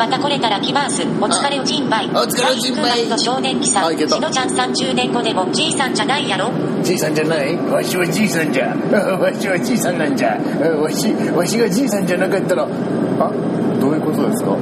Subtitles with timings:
[0.00, 1.02] 後またこれたら来ます。
[1.02, 2.06] お疲れおじんばい。
[2.08, 3.98] お疲れおじんばい少年期さん。
[3.98, 6.50] しのちゃん30年後でもじいさんじゃないやろ？
[6.82, 7.54] じいさんじゃない？
[7.56, 8.68] わしはじいさんじゃ。
[8.68, 10.30] わしはじいさんなんじゃ。
[10.80, 12.68] わし、わしがじいさんじゃなかったら、あ、
[13.78, 14.56] どういうことですか？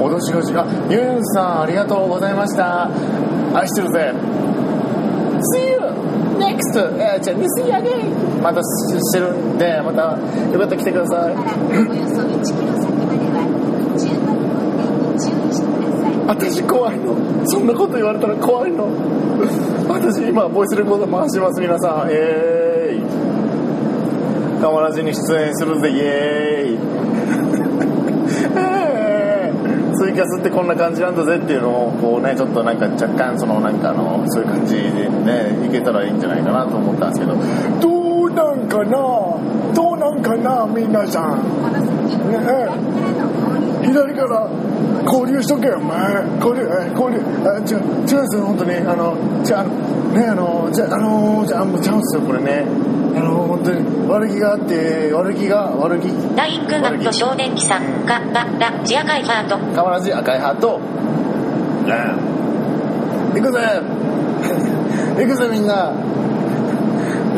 [0.00, 2.88] 私がじ、あ、ユンさんありがとうございました。
[3.52, 4.14] 愛してるぜ。
[5.54, 5.80] See you
[6.38, 6.78] next!
[7.02, 7.92] えーじゃあ、ミスヤゲイ
[8.40, 10.18] またしてるんで、またよ
[10.60, 11.34] かったら来てください。
[11.34, 11.42] およ
[12.08, 13.42] そ1キロ先までは
[13.98, 14.46] 10番運
[14.78, 16.14] 転に注意してください。
[16.28, 17.16] 私怖いの。
[17.46, 18.86] そんなこと言われたら怖いの。
[19.88, 22.08] 私今ボイスレコーダー回します皆さん。
[22.10, 26.78] えーいたまらじに出演するぜイエーイ。
[28.56, 29.52] え
[29.94, 34.80] ーツイキャスってこんな感じなんだぜっていうのをこうねちょっとなんか若干そのなんかあのそういう感じで
[35.24, 37.34] ねいけたらいいんじゃないかなと思ったんですけど。
[37.80, 38.98] どうなんかな？
[39.74, 41.38] どうなんかな皆さん、
[43.88, 44.48] 左から
[45.04, 45.96] 交流しとけよお前。
[46.40, 48.74] 交流え交流あ違う違うんですよ本当に。
[48.76, 52.66] あのじゃあねあのじゃああのじゃあもうちゃうんですよこれね。
[53.16, 56.08] あの本当に悪気があって悪気が悪気。
[56.36, 58.06] 大工学と少年期さん。
[58.06, 59.56] が、が、ら、ジアカイハート。
[59.58, 60.78] 変わらず赤いハート。
[61.88, 61.94] ね
[63.34, 63.58] 行くぜ。
[65.18, 65.92] 行くぜみんな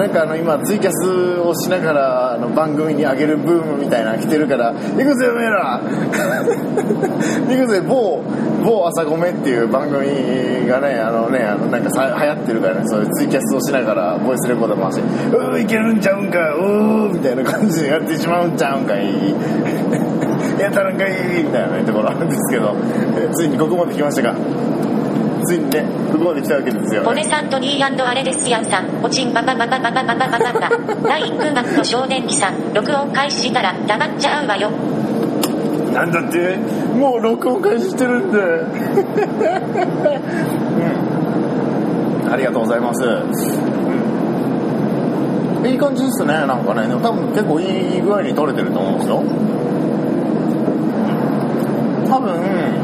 [0.00, 5.76] なんかあの今ツイキャスをしながらあの番組に上げるブームみたいなの来てるから行くぜおめえら。
[7.46, 8.22] 行くぜ某
[8.64, 12.80] 某朝ごめっていう番組がねあのねあのなんかさ流行ってるからね。
[12.86, 15.02] そういうツイキャスをしながらボイスレコーダー回して
[15.36, 19.04] 「うーいけるんちゃうんかうー」みたいな感じでやってしまうんちゃうんかい。
[20.58, 21.10] やったらんかい。
[21.44, 22.74] みたいな、ところあるんですけど。
[23.32, 24.34] ついにここまで来ましたか
[25.44, 29.04] ついにねここまで来たわけですよ、ポネさんとニーあれですやんさん。
[29.04, 30.70] おちんばばばばばばばばばばば。
[31.08, 32.74] 大工学と少年期さん。
[32.74, 34.70] 録音開始したら黙っちゃうわよ。
[35.92, 36.56] なんだって？
[36.96, 38.42] もう録音開始してるんで、う
[42.28, 43.06] ん、ありがとうございます、う
[45.62, 47.64] ん、いい感じですねなんかね多分結構い
[47.98, 49.22] い具合に撮れてると思うんですよ
[52.10, 52.32] 多分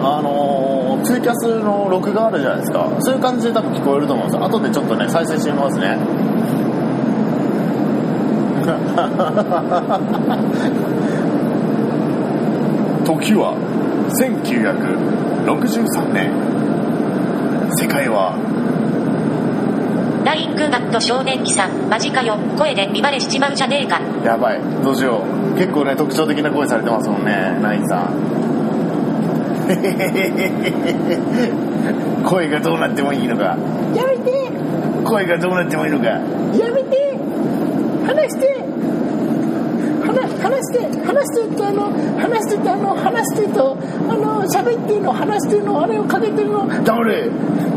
[0.04, 2.88] あのーツイキャスの録画あるじゃないですか。
[3.00, 4.46] そういう感じで多分聞こえると思うんですよ。
[4.46, 5.98] 後でちょっとね再生してみますね。
[13.04, 13.54] 時は
[15.46, 16.30] 1963年。
[17.78, 18.34] 世界は。
[20.24, 21.88] 大工学と少年期さん。
[21.88, 22.36] マジかよ。
[22.58, 24.00] 声で見バレしちまうじゃねえか。
[24.24, 24.60] やばい。
[24.82, 25.20] どうしよう。
[25.56, 28.35] 結構ね特徴的な声されてますもんねナインさん
[32.24, 33.58] 声がどうなってもいいのか。
[33.94, 34.48] やめて。
[35.04, 36.06] 声がどうなってもいいのか。
[36.06, 36.20] や
[36.72, 37.18] めて。
[38.06, 38.64] 話して。
[40.40, 40.78] 話して。
[41.04, 43.76] 話してってあの話してってあの話してと
[44.08, 46.68] あの喋ってんの話してんのあれをかけてるの。
[46.84, 47.28] 黙れ。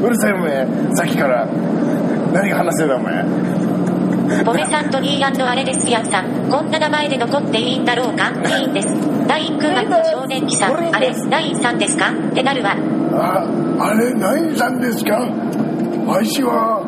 [0.04, 1.48] うるさいお前さっきから。
[2.34, 3.26] 何が話してるんだお前
[4.44, 6.26] ポネさんとニーあれですやんさん。
[6.52, 8.32] こんな名前で残っていいんだろうか。
[8.60, 9.19] いいんです。
[9.30, 10.74] 大工学と少年期さん。
[10.74, 12.10] あれ、ナインさんですか？
[12.10, 12.76] ってなるわ。
[13.14, 13.46] あ、
[13.80, 15.20] あれ、何さんですか？
[16.08, 16.82] わしは、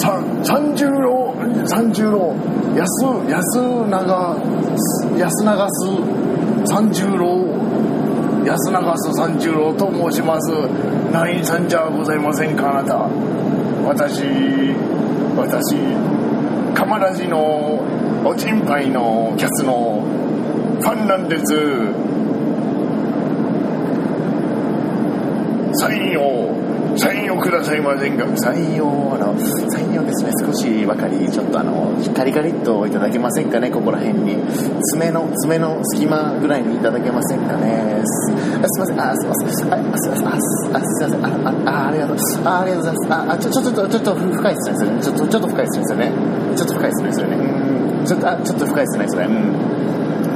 [0.00, 1.34] さ、三十郎、
[1.66, 2.32] 三十郎、
[2.76, 2.86] 安、
[3.28, 3.42] 安
[3.90, 4.36] 長、
[5.18, 5.88] 安長す
[6.66, 7.42] 三十郎、
[8.46, 10.52] 安長す三十郎と申します。
[11.12, 13.08] 何さんじゃございませんか、あなた。
[13.84, 14.22] 私、
[15.36, 15.74] 私、
[16.74, 17.82] カマラジの
[18.24, 20.04] おちんぱいのキャスの
[20.80, 21.44] ファンなんです。
[25.76, 26.54] サインを、
[26.96, 28.24] サインをくださいませんか？
[28.36, 29.34] サインを、あの、
[29.70, 34.36] サインをですね、少しばかり、ちょっとあの、カリカリっといただけませんかね、ここら辺に。
[34.92, 38.02] 爪の、爪の隙間ぐらいにいただけませんかね？
[38.04, 41.28] すすいません、あ、すいません、あ、すいません、あ、すあすいません、あ、
[41.66, 43.12] あ、あありがとう、あ、ありがとうございます。
[43.12, 44.90] あ、あちょ、ちょ、ちょっと、ちょっと深いですね、それ。
[45.02, 46.12] ちょっと、ちょっと深いですね、それね。
[46.56, 47.36] ちょっと深いですね、それね。
[47.36, 49.26] うん、ちょっと、あ、ちょっと深いですね、それ。
[49.26, 49.83] うん。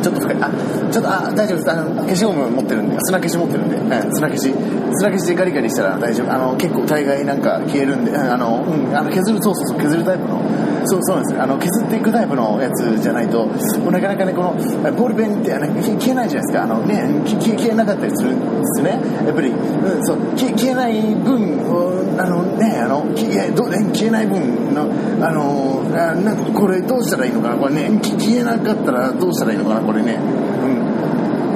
[0.02, 0.36] ちょっと深い。
[0.40, 0.50] あ、
[0.90, 1.70] ちょっと、あ、大丈夫です。
[1.70, 4.54] あの、消しゴム持ってるんで、砂消し持ってるんで、うん、砂消し。
[4.92, 6.32] 砂消しでガリガリしたら大丈夫。
[6.32, 10.40] あの、結構大概なんか消えるんで、うんあの、うん、あの、削る、そうそうそう、削るタイプの、
[10.88, 11.42] そうそうなんですよ。
[11.42, 14.54] あの、削っていくタイプのやつじゃないと、もうなかなかね、この、
[14.92, 16.62] ボールペンってあの消えないじゃないですか。
[16.64, 18.98] あのね、消え消えなかったりするんですね。
[19.26, 23.68] やっぱり、うん、そう、消消えない分、あのね、あの、消え、ど
[23.98, 24.86] 消えない分の、
[25.26, 30.18] あの、あなんかこれどうしたらいいのかなこれね、消えなかったらどうしたらいいのかなこれね。
[30.62, 30.77] うん。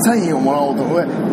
[0.05, 0.85] サインをもらおうと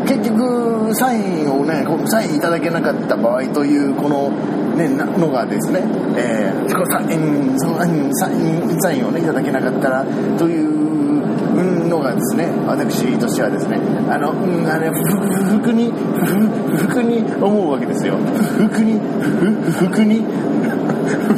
[0.06, 4.30] 結局サインをねサインいただけなかった場合というこの、
[4.76, 5.82] ね、のがですね、
[6.18, 10.06] えー、サインそのうんサインサインをねいただけなかったら
[10.38, 13.78] というのがですね私としてはですね
[14.10, 18.18] あのうんあれふふ服にふ服に思うわけですよ。
[18.18, 20.22] 服にふ服に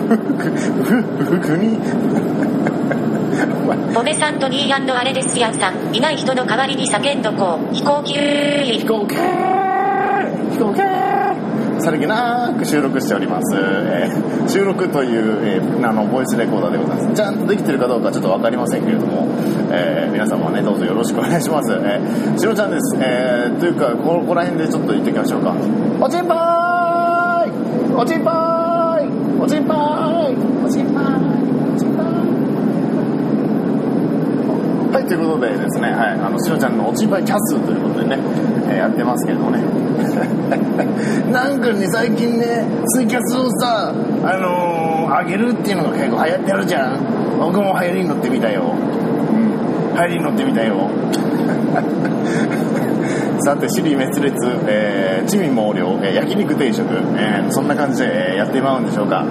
[0.08, 2.71] ふ服に。
[3.94, 5.96] ボメさんとニーあれですやんさん。
[5.96, 7.74] いない人の代わりに叫んどこう。
[7.74, 8.14] 飛行機。
[8.14, 9.16] 飛行機。
[9.16, 10.82] 飛行機。
[11.82, 17.16] さりげなく収録しております、えー収録という、えーあのボイスレコーダーでございます。
[17.16, 19.28] ちゃんとできてるかどうかちょっと分かりませんけれども、
[19.72, 25.56] えー皆様ねどうぞよろしくお願いします、えー、しろちゃんです、えーというかここら辺でちょっと言っておきましょうか。
[26.00, 27.52] おちんぱーい。
[27.96, 29.10] おちんぱーい。
[29.42, 30.36] おちんぱーい。
[30.66, 32.32] おちんぱーいおちんぱーい
[34.92, 38.22] はい、ということでですね、はい、あの、しのちゃんのおちんぱいキャスということでね、
[38.68, 39.62] えーやってますけれどもね。
[41.32, 42.66] なんかね、最近ね、
[42.96, 43.94] ツイキャスをさ、
[44.24, 46.98] あのー、上げるっていうのが結構流行ってあるじゃん。
[47.40, 48.64] 僕も流行りに乗ってみたよ。
[49.32, 49.52] うん、
[49.96, 50.76] 流行りに乗ってみたよ。
[53.44, 54.36] さて、尻滅裂、
[54.68, 56.86] えー、地味猛量、えー焼肉定食、
[57.18, 59.24] えーそんな感じで、えーやってまうんでしょうか。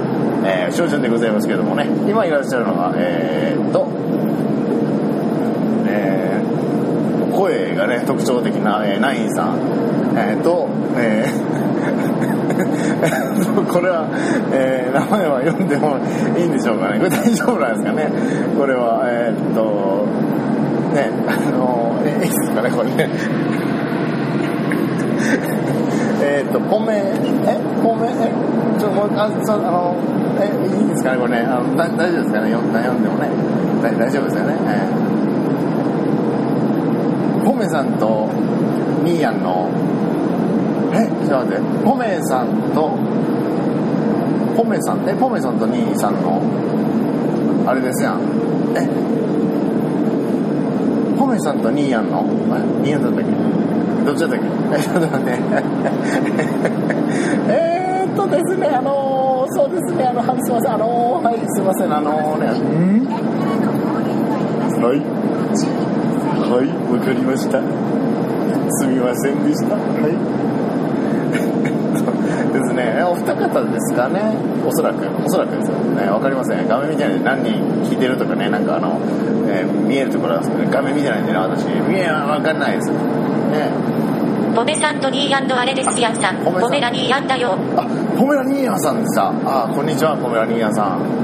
[0.45, 3.87] えー、しのちゃんでございますけれどもね、今いらっしゃるのは、えーっと、
[5.87, 9.59] えー声がね特徴的な、えーナインさん、
[10.15, 11.31] えーと、えー
[13.73, 14.07] これは、
[14.53, 15.97] えー名前は読んでも
[16.37, 16.99] いいんでしょうかね。
[16.99, 18.11] これ大丈夫なんですかね。
[18.59, 20.05] これはえーっと
[20.95, 23.09] ねあのえいいですかねこれね。
[26.21, 27.03] えっとポメ
[27.47, 28.31] えポメえ
[28.79, 29.97] ちょもうあそうあの
[30.41, 31.47] えいいですかねこれね。
[31.49, 32.51] あの大丈夫ですかね。
[32.53, 33.31] 読ん読んでもね。
[33.83, 35.10] 大大丈夫ですよね、えー。
[37.45, 38.29] ポメさんと
[39.05, 39.69] ミーヤンの
[40.93, 42.91] えちょっと待ってポメさんと
[44.57, 46.41] ポメさんえポメさんとニーさんの
[47.67, 48.21] あれですやん。
[48.77, 48.89] え
[51.19, 52.21] ポメさんとニーヤンの
[52.51, 53.31] あニーヤンだったっけ？
[54.07, 54.47] どっちだったっけ？
[54.77, 55.33] えちょっと待って。
[57.53, 62.47] えーっとですねあのー、そうですねあのはいすいませんあのー、はいすいませんあのー、ね
[62.99, 63.07] ん？
[64.83, 64.97] はい
[66.51, 67.63] はい、わかりました。
[67.63, 69.79] すみませんでした。
[69.79, 70.19] はい。
[72.51, 74.35] ですね、お二方ですかね。
[74.67, 76.11] おそらく、おそらくですよね。
[76.11, 76.67] わかりません。
[76.67, 77.55] 画面見てないんで何人
[77.87, 78.99] 聞いてるとかね、なんかあの、
[79.47, 81.67] えー見えるところなんですけど、画面見てないんでね、私。
[81.87, 82.91] 見え、わかんないです。
[82.91, 83.71] ね。
[84.55, 86.43] ボメさんとニーあれですやんさん。
[86.43, 87.57] ボメさんボメラニーだよ。
[87.77, 87.87] あ、
[88.19, 89.31] ポメラニーヤンさんでした。
[89.47, 91.20] あ、こんにちは、ポメラニーヤンさん。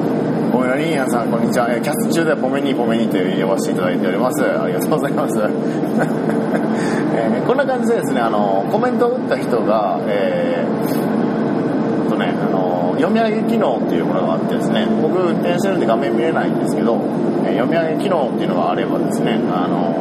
[0.57, 1.69] ポメラニーヤンさん、こんにちは。
[1.69, 4.41] えーキャスト中ではポメニーポメニーと呼ばせていただいております。
[4.41, 5.37] ありがとうございます。
[7.13, 16.97] えーこんな感じでですね、あの、コメントを打った人が、えーとね、あの、読み上げ機能っていうものがあってですね、僕運転してるんで画面見れないんですけど、
[17.45, 19.93] えー読み上げ機能っていうのがあればですね、あの、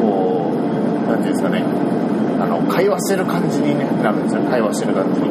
[0.00, 0.52] こ
[1.04, 1.64] う、なんていうんですかね、
[2.40, 5.27] あの会話してる感じに、ね、なるんですよ会話してる感じに、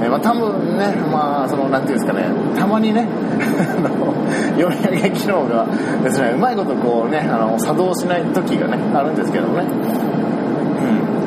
[0.00, 2.24] えーまあ、多分ねまあそのなんていうんですかね
[2.56, 3.06] たまにね
[3.40, 4.14] あの
[4.56, 5.66] 読み上げ機能が
[6.02, 9.64] ですねうまいことこうねあの作動しない時がねあるんですけどね。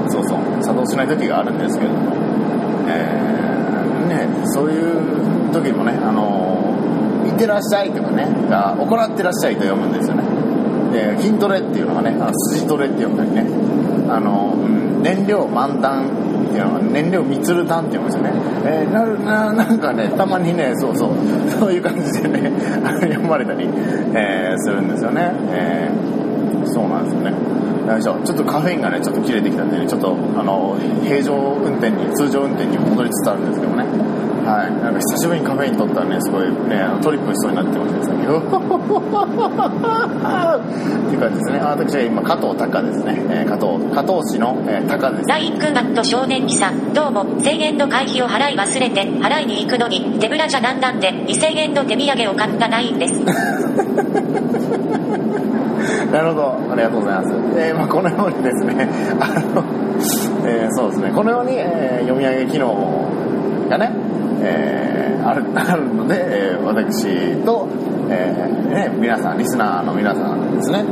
[0.05, 1.99] うんそうそう作動しない時があるんですけども。
[2.87, 3.31] えー
[4.07, 6.75] ねそういう時もねあの
[7.25, 10.23] 「いってらっしゃい」とかねが「行ってらっしゃい」と読むんですよね。
[10.91, 12.15] で筋トレっていうのがね
[12.49, 13.45] 筋トレって読んだりね。
[14.09, 16.03] あの、うん燃料満タン
[16.51, 18.31] ていうのは燃料満るタンって言うんですよね、
[18.65, 21.09] えーなるななんかねたまにねそうそう
[21.59, 22.51] そういう感じでね
[23.01, 23.67] 読まれたり、
[24.13, 26.21] えーするんですよね、えー
[26.71, 27.33] そうなんですよね。
[27.87, 28.15] よいしょ。
[28.23, 33.70] ちょっとカフェインがねちょっと切れてきたんでねちょっとあの平常運転に通常運転に戻りつつあるんですけど。
[34.45, 34.71] はい。
[34.81, 38.23] なんか久しぶりにカフェイン取ったらねすごいねトリップしそうになってますねさっきっ
[41.09, 41.59] ていう感じですね。
[41.59, 45.29] 私は今加藤隆ですね、えー加藤加藤市の、えー、隆です。
[45.29, 53.13] ラインクマット少年記さん、どうも、1000円の会費を払い忘れて、払いに行くのに、手ぶらじゃなんなんで、2000円の手土産を買ったナインです。
[56.11, 57.33] なるほど、ありがとうございます。
[57.57, 59.63] えーまあ、このようにですね、あの、
[60.45, 63.05] えーそうですね、このように、えー読み上げ機能
[63.69, 63.91] がね、
[64.41, 67.67] えーある あるので、えー私と、
[68.09, 70.83] えーね、皆さん、リスナーの皆さんですね、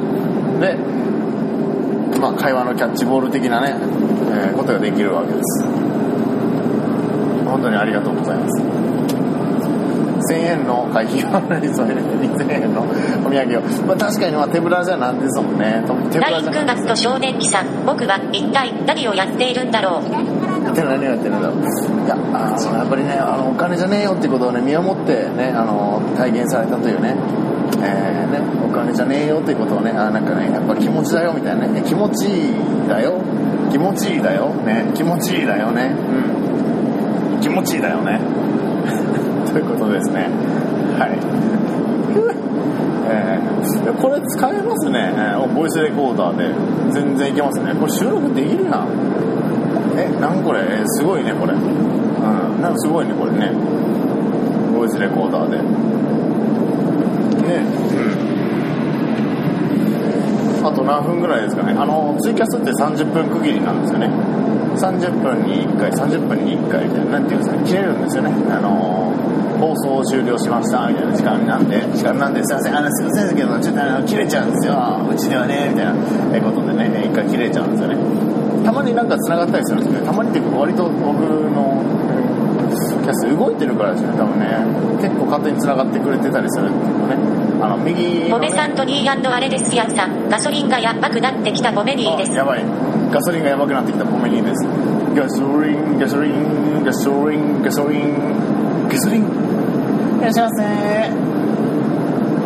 [0.60, 0.77] で、
[2.20, 3.75] まあ、会話のキャッチボール的なね、
[4.32, 5.65] えーことができるわけです。
[7.46, 8.63] 本当にありがとうございます。
[10.29, 20.38] 1000円の会費を払い添えて2000円のお土産を、まあ、確かにまあ手ぶらじゃなんですもんね手ぶラインらじゃクマット少年記さん、僕は一体何をやっているんだろう。
[20.69, 21.43] やってなねやってないい
[22.07, 27.15] やあのやっぱりねあのお金じゃねえよってことをね身をもってねあの体現されたというね
[27.81, 33.21] えーね、お金じゃねえよってことをね、あなんかね、やっぱり気持ちだよみたいなね、気持ちいいだよ、
[33.71, 35.95] 気持ちいいだよ、ね、気持ちいいだよね、
[37.33, 38.19] うん、気持ちいいだよね。
[39.49, 40.27] ということですね。
[40.97, 41.11] はい。
[43.11, 45.13] えー、これ使えますね、
[45.55, 46.53] ボイスレコーダーで。
[46.91, 47.73] 全然いけますね。
[47.79, 48.85] これ収録できるな。
[50.08, 50.62] えなんこれ？
[50.62, 51.53] えすごいねこれ。
[51.53, 51.60] うん。
[52.62, 53.51] なんかすごいねこれね。
[54.75, 55.58] ボイスレコーダーで。
[55.58, 55.63] ね。
[60.62, 60.68] うん。
[60.68, 61.74] あと何分ぐらいですかね。
[61.74, 64.10] あのツイキャスって30分区切りなんですよね。
[64.77, 68.32] 30分に1回30分に1回みたいな何ていうんですか切れるんですよね。
[68.50, 69.13] あの
[69.60, 71.82] 放送を終了しましたみたいな時間なんで。
[71.94, 72.77] 時間なんですいません。
[72.77, 74.74] あのすいませんけどちょっとあの切れちゃうんですよ。
[75.12, 75.94] うちではねみたいな
[76.41, 77.98] ことでね一回切れちゃうんですよね。
[78.63, 81.20] たまになんか繋がったりするんですけどたまにっていうか割と僕
[81.51, 81.84] の
[83.04, 84.46] キャス動いてるからですね多分ね。
[85.01, 87.16] 結構勝手に繋がってくれてたりするんですけどね。
[87.62, 90.30] あの右の、ね、さんとニーあれですやんさん。
[90.30, 92.32] ガソリンがやばくなってきたボメニーです。
[92.32, 92.63] やばい。
[93.12, 94.68] ガソリンがやばくなってきたボメニーです。
[95.16, 98.88] ガソリンガソリンガソリンガソリン。
[98.88, 99.24] ガソリン。
[100.20, 100.63] いらっしゃいませ。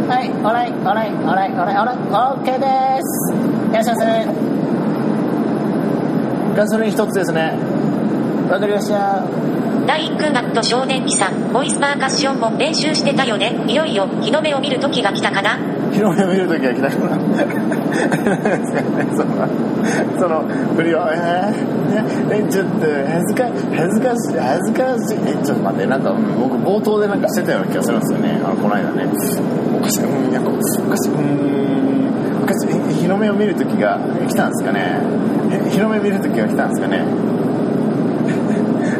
[0.07, 3.33] はい、おらい、おらい、おらい、おらい、おらい、OK です。
[3.69, 4.01] いらっしゃいま
[4.45, 4.52] せ。
[6.55, 7.57] ガソリン一つですね。
[8.49, 9.23] わかりました。
[9.87, 13.65] 第1空マッ少年期さん、ボイスパーカッションも練習してたよね。
[13.67, 15.57] いよいよ、日の目を見る時が来たかな。
[15.91, 17.17] 日の目を見る時が来たかな。
[19.17, 19.47] その、
[20.19, 20.43] その、
[20.75, 25.17] 振りは、えー、え、ちょっと、恥ずか、恥ずかしい、恥ずかしい。
[25.25, 28.39] え、ちょっと待って、なんか、僕冒頭でなんかしてたような気がするんですよね。
[28.43, 29.07] あの、この間ね。
[29.75, 30.61] おかしい、うん、なんか、おか
[30.97, 31.23] しい、うん。
[32.43, 32.67] 昔
[32.99, 33.97] 日の目を見る時が
[34.27, 34.99] 来たんですかね？
[35.71, 37.03] 日の目を見る時が来たんですかね？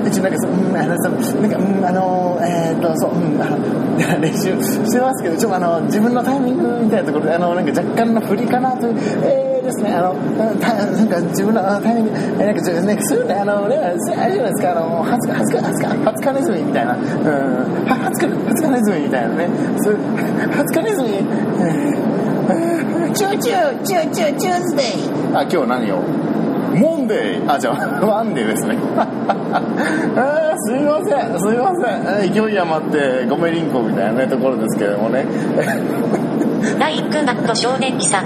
[0.07, 3.57] 一応なんかそ、うん、あのそなんか、うん、あのえー、っとそう、うん、あの
[4.21, 13.91] 練習してますけどちょっとあの自分のタイミングみたいなところであのなんか若干の振りかなというえーですね、あの、なんか自分のタイミング、なんか、ちね、そういうね、あの、ね、あ
[14.27, 17.01] れじゃですか、あの、ハツカ、ハツカ、ハツカ、ハツカネズミみたいな、うん、
[17.85, 19.47] ハツカ、ハツカネズミみたいなね、
[19.81, 20.00] そういう、
[20.51, 21.09] ハツカネズミ、
[23.13, 24.85] チューチューチューチューチューズデイ。
[25.33, 26.01] あ今日何を？
[26.73, 28.75] モンデーあじゃあワンデーですね。
[28.97, 32.33] あすいませんすいません。
[32.33, 35.25] 勢い余ってごめりんこみたいな、ところですけどもね。
[36.79, 38.25] 第クマット少年記さん。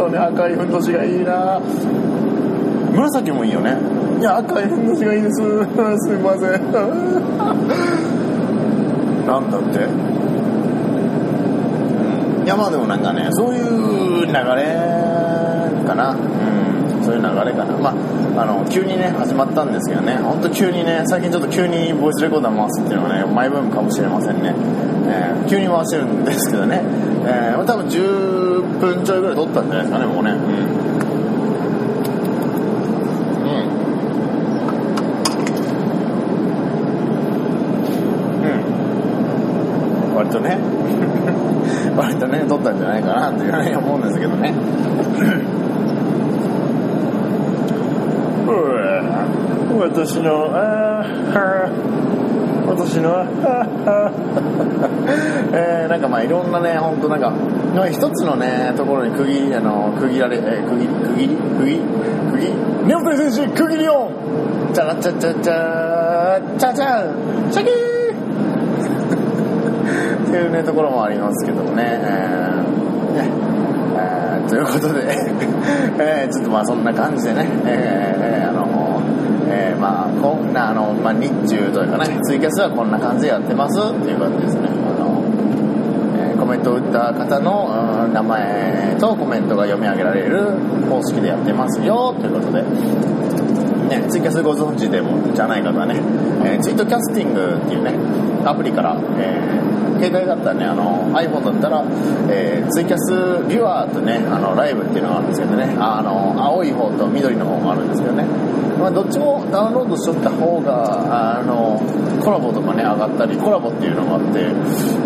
[0.00, 1.60] 当に赤いふんどしがいいな。
[2.92, 3.76] 紫もいいよね。
[4.18, 5.36] いや赤いふんどしがいいです。
[5.42, 6.50] すいません。
[9.26, 9.78] なんだって。
[12.44, 14.32] いやまあでもなんかねそういう流れ
[15.86, 16.12] かな。
[16.12, 17.76] うんそういう流れかな。
[17.76, 20.18] まああの急にね始まったんですけどね。
[20.22, 24.54] 本当急にね最近ちょっと急にボイスレコーダー回すっていうのがねマイブームかもしれませんね、
[25.08, 26.80] えー急に回してるんですけどね、
[27.26, 30.30] えー多分10分ちょいぐらい撮ったんじゃないですかねもうね。
[30.30, 30.36] うん。
[40.10, 40.16] うん。
[40.16, 40.58] 割とね。
[41.96, 44.54] 割とね撮ったんじゃないかなっていうふうに思うんですけどね。
[48.46, 49.26] うわ。
[49.88, 52.70] 私のあーはー。
[52.70, 53.28] 私のあー
[53.84, 54.49] はー。
[55.52, 61.78] えーなんかまあいろんなね本当なんかなんか一つのねところに区切りあの区切られ、えー区切り区切り区切り
[62.32, 62.52] 区切り
[62.86, 64.10] ネオテ選手区切りオン。
[64.72, 67.74] チャラチャチャチャチャチャシャキー
[70.22, 73.28] っていうねところもありますけどもね,、えーね。
[73.96, 75.02] えーということで、
[75.98, 78.69] えーちょっとまあそんな感じでね、えーあの
[79.50, 84.68] えーまあこんなあの、まあ、日中というかねツイキャスはこんな感じでやってますっていう感じですね。
[84.68, 85.24] あの、
[86.18, 90.52] えーコメントを打った方のうん名前とコメントが読み上げられる
[90.88, 92.62] 方式でやってますよということで。
[93.90, 96.00] ね、ツイキャスご存知でもじゃない方はね、
[96.44, 97.92] えーツイートキャスティングっていうね、
[98.44, 101.84] アプリから、えー携帯だったらねあの iPhone だったら、
[102.30, 105.76] えーツイキャスビュアーとねあのライブっていうのがあるんですけどね。
[105.78, 108.24] あの青い方と緑の方があるんですけどね、
[108.80, 111.78] まあ、どっちもダウンロードしとった方があの
[112.24, 114.46] コラボとかね上がったりコラボっていうのがあって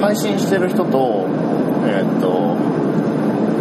[0.01, 1.27] 配信してる人と
[1.87, 2.55] えーっと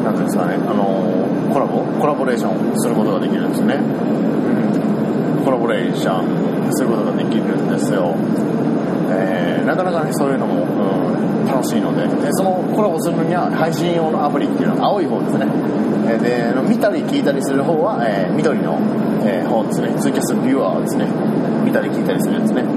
[0.03, 8.15] なんていうんですかねあのコラボコラボレーションすることができるんですね、うん、コラボレーションすることができるんですよ。
[9.09, 12.05] えーなかなかねそういうのも、うん、楽しいので。
[12.21, 15.47] でそのコラボするのには配信用のアプリっていうのは青い方ですね。
[16.05, 18.77] えで見たり聞いたりする方は、えー緑の、
[19.25, 21.07] えー本ですねツイキャスビューアーですね
[21.63, 22.67] 見たり聞いたりするやつね、うん。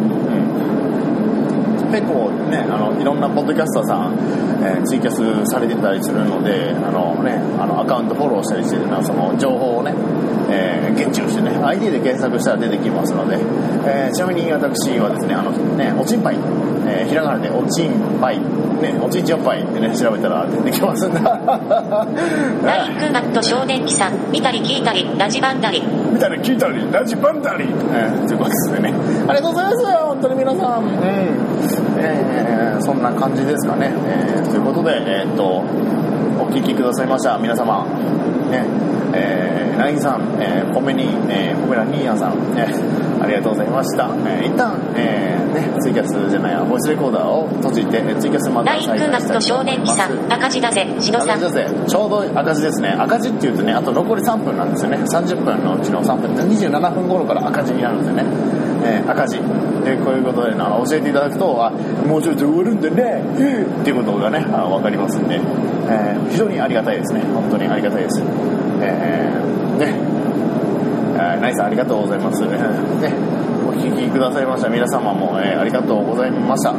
[1.91, 4.17] 結構ね、あの、いろんなポッドキャスターさん、
[4.63, 9.93] えーツイキャスされてたりするので、あのね、あの、アカウントフォローしたりしてるのは、その情報をね、
[10.51, 13.37] えー、現地をしてね、ID で検索したら出てきますので、
[13.87, 16.37] えーちなみに私はですね、あのね、おちんぱい、
[16.87, 25.83] えーひらがなでおちんぱい、ね、おちんちんおっぱいってね、調べたら出てきますんで、ラインクマット少年期さん、見たり聞いたり、ラジバンダリ。
[25.83, 28.95] 見たり聞いたり、ラジバンダリえー、ということですね。
[29.29, 30.85] ありがとうございます本当に皆さん。
[30.85, 31.96] うん。
[31.99, 33.93] えー、そんな感じですかね。
[34.07, 37.85] えー、ということで、えーっと、お聞きくださいました、皆様。
[38.51, 38.65] ね、
[39.15, 42.67] えー、ラインさん、えー、ポメニー、えー、ポメラニーヤンさん、ね、
[43.21, 44.11] ありがとうございました。
[44.27, 51.31] えー、一旦、えー、ね、ツイキャスじゃないや、ボイスレコーダーを閉じて、えーツイキャスまたラインクマット少年期さん、赤字だぜ、しのさん。
[51.31, 51.53] 赤字
[51.87, 58.25] ちょうど赤字ですね赤字っていうとねあと残り3分なんですよね30分のうちの3分27分頃から赤字になるんですよね、
[58.87, 59.39] えー赤字。
[59.85, 63.23] でこういうことであの教えていただくとあもうちょいで終わるんでね
[63.81, 65.41] っていうことがねあ分かりますんで、
[65.89, 67.23] えー非常にありがたいですね。
[67.35, 68.23] 本当にありがたいです。
[68.83, 69.95] えーね。
[71.19, 72.49] えナイスありがとうございます、ね。
[73.69, 74.69] お聞きくださいました。
[74.69, 76.75] 皆様も、えーありがとうございました。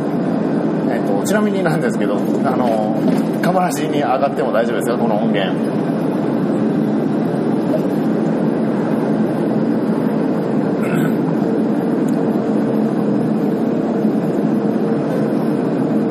[0.91, 2.95] えっとちなみになんですけど、あの、
[3.41, 5.53] カマラジに上がっても大丈夫ですか、この音源。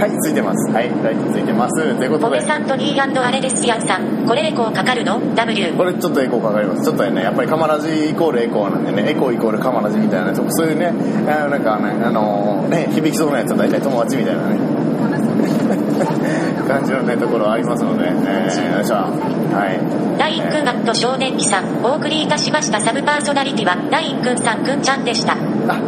[0.00, 0.72] はい、ついてます。
[0.72, 1.96] はい、ライトついてます。
[1.96, 5.72] ということでポメ、サントリーアレデスヤンさん、これエコーかかるの ?W。
[5.76, 6.84] これちょっとエコーかかります。
[6.84, 10.92] ちょっとね、やっぱりカマラジイコールエコーなんでね、エコーイコールカマラジみたいな、ちょっとそういうね、
[11.28, 14.58] あのなんかね、あのね、響きそうなやつは大体友達みたいなね、
[16.68, 18.94] 感じのね、ところありますので、えー、よいしょ。
[18.94, 19.78] はい。
[20.18, 25.32] ラインくんマット少年期さん、お送りいたしましたサブパーソナリティは、ラインくんさんくんちゃんでした。
[25.32, 25.36] あ、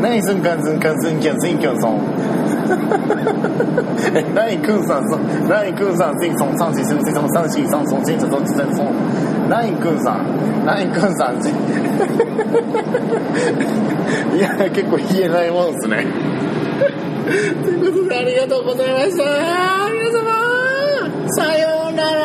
[0.00, 1.88] 何すんかんすんかんすんきょんすんきょんそ
[2.66, 2.80] ん。
[4.14, 8.86] え、何くんさんそん、何くんさんすんそん、三四すんすんそん、三四三そん、ちんそん、ちんそん、そん。
[9.48, 11.36] 何くんさん、何くんさん、
[14.36, 16.06] いや、結構言えないもんですね。
[17.26, 17.32] と
[17.70, 19.24] いうことで、ありがとうございました。
[19.90, 20.24] 皆様、
[21.30, 22.16] さようなら。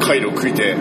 [0.00, 0.76] 回路食いて。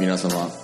[0.00, 0.63] 皆様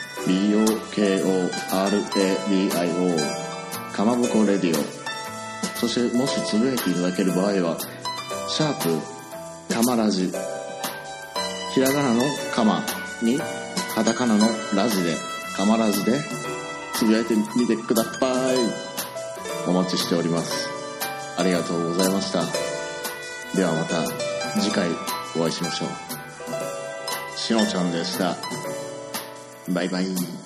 [0.27, 1.51] BOKORADIO
[3.93, 4.83] かまぼこレディオ。
[5.79, 7.77] そしてもしつぶやいていただける場合は
[8.47, 10.31] シャープかまラジ。
[11.73, 12.83] ひらがなのかま
[13.21, 13.39] に
[13.95, 15.15] カタカナのラジで
[15.55, 16.19] かまラジで
[16.93, 18.57] つぶやいてみてください。
[19.67, 20.69] お待ちしております。
[21.37, 22.43] ありがとうございました。
[23.55, 24.03] ではまた
[24.59, 24.89] 次回
[25.35, 25.89] お会いしましょう。
[27.37, 28.37] しのちゃんでした。
[29.73, 30.40] バイバイ。